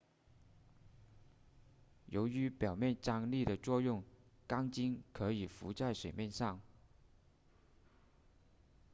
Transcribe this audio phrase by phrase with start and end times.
[2.07, 4.03] 由于表面张力的作用
[4.47, 6.59] 钢针可以浮在水面上